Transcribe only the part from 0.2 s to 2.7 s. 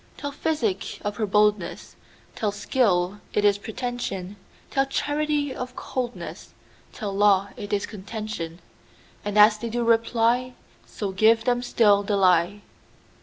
physic of her boldness; Tell